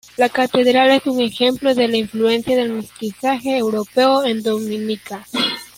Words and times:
La 0.17 0.29
catedral 0.29 0.89
es 0.89 1.05
un 1.05 1.21
ejemplo 1.21 1.75
de 1.75 1.87
la 1.87 1.95
influencia 1.95 2.55
del 2.57 2.73
mestizaje 2.73 3.55
europeo 3.55 4.23
en 4.25 4.41
Dominica. 4.41 5.23